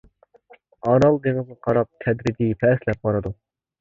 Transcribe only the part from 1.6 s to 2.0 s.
قاراپ